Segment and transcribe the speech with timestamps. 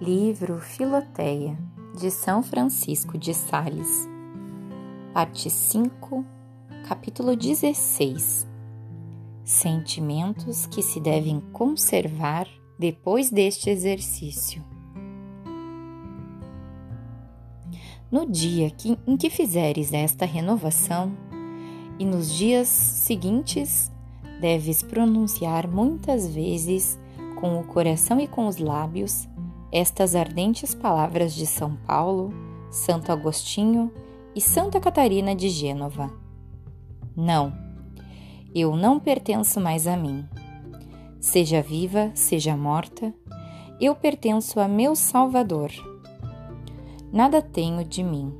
[0.00, 1.58] Livro Filoteia,
[1.98, 4.08] de São Francisco de Sales,
[5.12, 6.24] Parte 5,
[6.86, 8.46] capítulo 16
[9.42, 12.46] Sentimentos que se devem conservar
[12.78, 14.64] depois deste exercício.
[18.08, 21.10] No dia que, em que fizeres esta renovação,
[21.98, 23.90] e nos dias seguintes,
[24.40, 26.96] deves pronunciar muitas vezes
[27.40, 29.26] com o coração e com os lábios
[29.70, 32.32] estas ardentes palavras de São Paulo,
[32.70, 33.92] Santo Agostinho
[34.34, 36.10] e Santa Catarina de Gênova.
[37.16, 37.52] Não,
[38.54, 40.26] eu não pertenço mais a mim.
[41.20, 43.12] Seja viva, seja morta,
[43.80, 45.70] eu pertenço a meu Salvador.
[47.12, 48.36] Nada tenho de mim,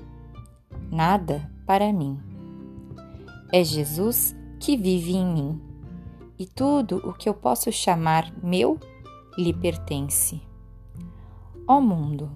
[0.90, 2.18] nada para mim.
[3.52, 5.60] É Jesus que vive em mim,
[6.38, 8.78] e tudo o que eu posso chamar meu
[9.36, 10.47] lhe pertence.
[11.70, 12.30] Ó mundo,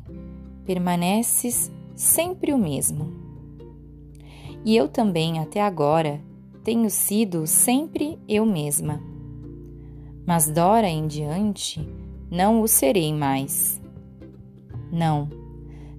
[0.67, 3.15] permaneces sempre o mesmo.
[4.63, 6.21] E eu também, até agora,
[6.63, 9.01] tenho sido sempre eu mesma.
[10.27, 11.81] Mas dora em diante
[12.31, 13.81] não o serei mais.
[14.93, 15.31] Não,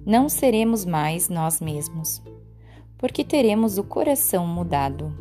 [0.06, 2.22] não seremos mais nós mesmos,
[2.96, 5.12] porque teremos o coração mudado.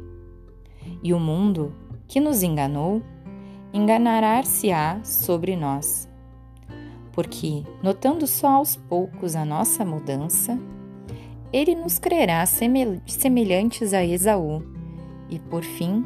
[1.02, 1.74] E o mundo,
[2.08, 3.02] que nos enganou,
[3.74, 6.13] enganará-se-á sobre nós
[7.14, 10.60] porque, notando só aos poucos a nossa mudança,
[11.54, 14.64] ele nos crerá semelhantes a Esaú
[15.30, 16.04] e, por fim,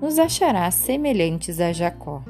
[0.00, 2.22] nos achará semelhantes a Jacó.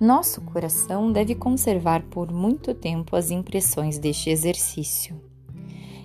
[0.00, 5.18] Nosso coração deve conservar por muito tempo as impressões deste exercício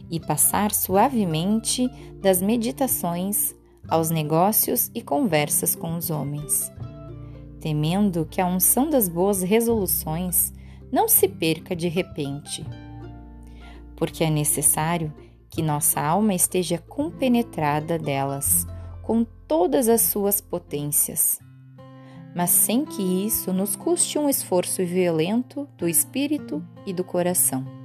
[0.09, 1.89] e passar suavemente
[2.21, 3.55] das meditações
[3.89, 6.71] aos negócios e conversas com os homens
[7.61, 10.51] temendo que a unção das boas resoluções
[10.91, 12.65] não se perca de repente.
[13.95, 15.13] Porque é necessário
[15.47, 18.65] que nossa alma esteja compenetrada delas,
[19.03, 21.39] com todas as suas potências,
[22.33, 27.80] mas sem que isso nos custe um esforço violento do espírito e do coração.